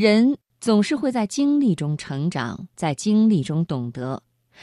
[0.00, 4.22] 人总是会在经历中成长，在经历中懂得，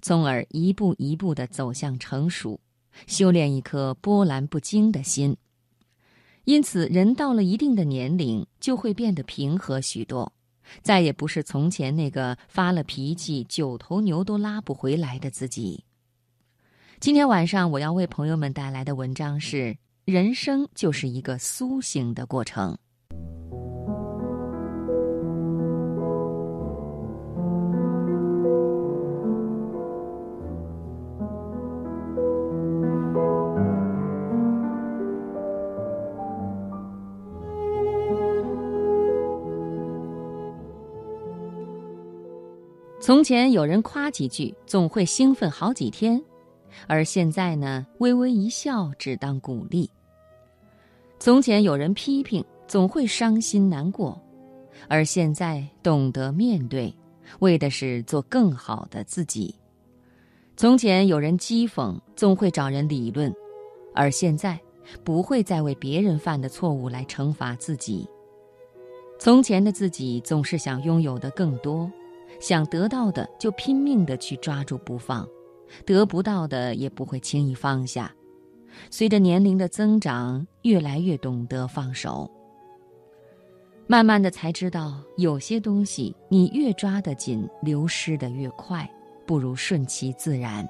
[0.00, 2.58] 从而一步一步地走向成熟，
[3.06, 5.36] 修炼一颗波澜不惊的心。
[6.44, 10.32] 因此，人到了一定的年龄，就会变得平和许多，
[10.80, 15.84] 再也不是从前那个发了脾气、九头牛都拉不回来的自己。
[17.00, 19.76] 今天晚上我要为朋友们带来的文章是：
[20.06, 22.78] 人生就是一个苏醒的过程。
[43.00, 46.20] 从前有人夸几句，总会兴奋好几天；
[46.88, 49.88] 而现在呢，微微一笑只当鼓励。
[51.20, 54.18] 从前有人批评，总会伤心难过；
[54.88, 56.92] 而现在懂得面对，
[57.38, 59.54] 为的是做更好的自己。
[60.56, 63.30] 从前有人讥讽，总会找人理论；
[63.94, 64.58] 而现在
[65.04, 68.08] 不会再为别人犯的错误来惩罚自己。
[69.20, 71.88] 从前的自己总是想拥有的更多。
[72.40, 75.28] 想得到的就拼命地去抓住不放，
[75.84, 78.14] 得不到的也不会轻易放下。
[78.90, 82.30] 随着年龄的增长，越来越懂得放手。
[83.86, 88.88] 慢慢的才知道，有些东西你越抓得紧，流失的越快，
[89.26, 90.68] 不如顺其自然。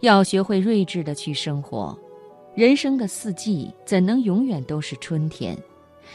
[0.00, 1.98] 要学会睿智的去生活。
[2.54, 5.58] 人生的四季怎能永远都是春天？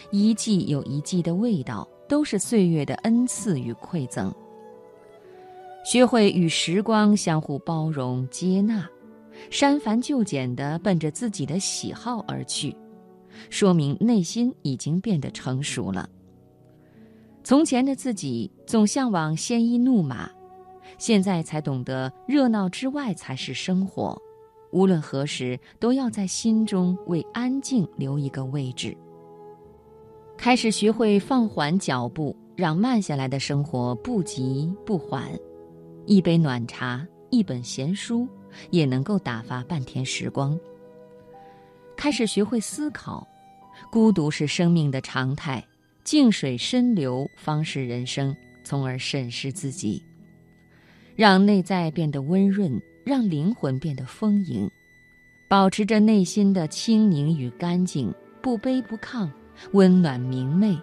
[0.10, 1.86] 一季有一季的味道。
[2.10, 4.34] 都是岁月的恩赐与馈赠。
[5.86, 8.86] 学会与时光相互包容接纳，
[9.50, 12.76] 删繁就简的奔着自己的喜好而去，
[13.50, 16.10] 说明内心已经变得成熟了。
[17.42, 20.30] 从前的自己总向往鲜衣怒马，
[20.98, 24.22] 现在才懂得热闹之外才是生活。
[24.72, 28.96] 无论何时，都要在心中为安静留一个位置。
[30.42, 35.30] 开始学会放缓脚步，让慢下来的生活不急不缓。
[36.06, 38.26] 一杯暖茶，一本闲书，
[38.72, 40.58] 也能够打发半天时光。
[41.98, 43.28] 开始学会思考，
[43.92, 45.62] 孤独是生命的常态，
[46.06, 48.34] 静水深流方是人生。
[48.64, 50.02] 从而审视自己，
[51.16, 54.70] 让内在变得温润，让灵魂变得丰盈，
[55.50, 59.28] 保持着内心的清宁与干净，不卑不亢。
[59.72, 60.78] 温暖明媚，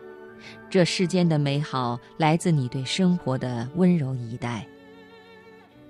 [0.71, 4.67] 这世间的美好来自你对生活的温柔以待。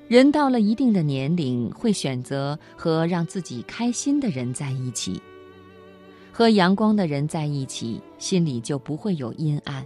[0.09, 5.21] 人到了一定的年龄，会选择和让自己开心的人在一起。
[6.33, 9.83] 和阳光的人在一起，心里就不会有阴暗；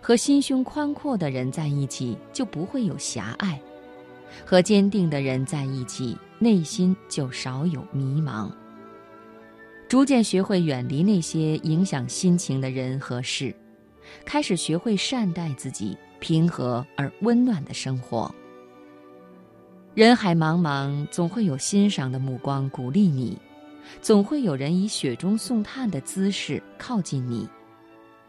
[0.00, 3.58] 和心胸宽阔的人在一起，就不会有狭隘；
[4.44, 8.50] 和坚定的人在一起，内心就少有迷茫。
[9.88, 13.54] 逐渐学会远离那些影响心情的人和事，
[14.26, 18.32] 开始学会善待自己，平和而温暖的生活。
[19.94, 23.38] 人海茫茫，总会有欣赏的目光鼓励你，
[24.02, 27.48] 总会有人以雪中送炭的姿势靠近你。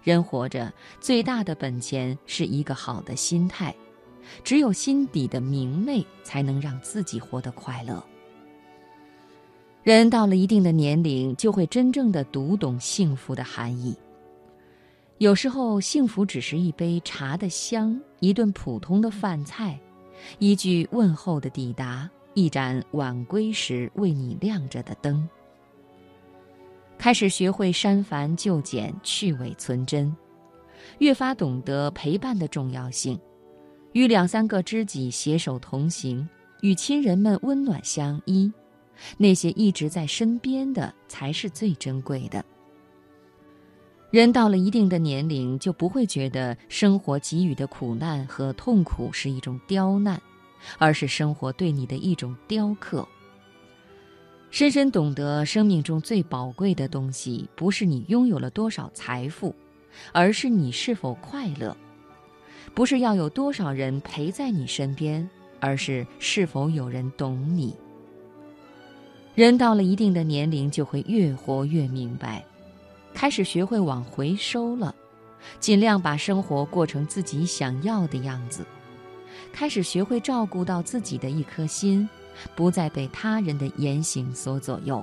[0.02, 3.76] 人活着最大的本钱是一个好的心态，
[4.46, 8.02] 只有心底的明媚，才能让自己活得快乐。
[9.82, 13.96] 人到了一定的年龄，就会真正的读懂幸福的含义。
[15.20, 19.80] 有时候，幸福只是一杯茶的香，一顿普通的饭菜，
[20.38, 25.28] 一句问候的抵达，一盏晚归时为你亮着的灯。
[26.98, 30.14] 开始学会删繁就简，去伪存真，
[30.98, 33.18] 越发懂得陪伴的重要性，
[33.94, 36.28] 与两三个知己携手同行，
[36.62, 38.52] 与亲人们温暖相依。
[39.18, 42.44] 那些一直在身边的，才是最珍贵的。
[44.12, 50.20] 人到了一定的年龄，就不会觉得生活给予的苦难和痛苦是一种刁难，
[50.80, 53.08] 而是生活对你的一种雕刻。
[54.50, 59.54] 深深懂得，生命中最宝贵的东西，不是你拥有了多少财富，
[60.12, 61.78] 而是你是否快乐；
[62.74, 65.30] 不是要有多少人陪在你身边，
[65.60, 67.76] 而是是否有人懂你。
[69.40, 72.44] 人到了一定的年龄，就会越活越明白，
[73.14, 74.94] 开始学会往回收了，
[75.62, 78.66] 尽量把生活过成自己想要的样子，
[79.54, 82.10] 开始学会照顾到自己的一颗心，
[82.54, 85.02] 不再被他人的言行所左右。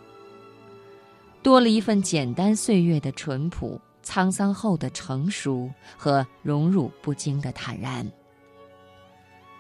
[1.43, 8.07] 多了一份简单岁月的淳朴，沧桑后的成熟和荣辱不惊的坦然。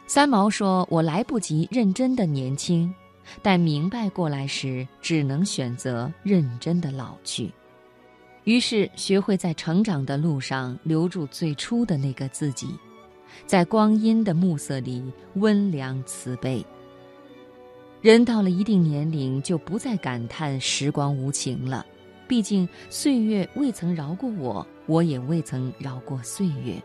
[0.06, 2.94] 三毛说：“我来不及认真的年轻，
[3.42, 7.52] 但明白过来时，只能选择认真的老去。
[8.44, 12.68] 于是学会在成长的路上留住最初的那个自己，
[13.44, 15.02] 在光阴的暮色里
[15.34, 16.64] 温良慈悲。
[18.00, 21.84] 人到了一定年龄，就不再感叹时光无情了，
[22.28, 26.80] 毕竟岁月未曾饶过我，我也未曾饶过岁月。”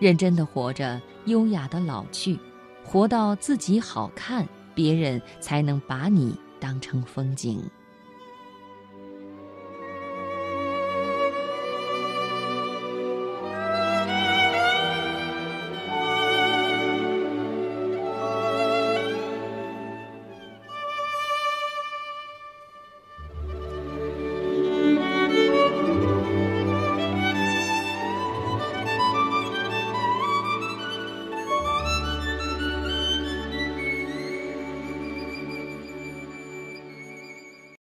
[0.00, 2.38] 认真的活着，优雅的老去，
[2.82, 7.62] 活到自己好看，别人才能把你当成风景。